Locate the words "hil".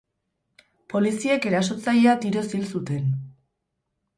2.55-2.67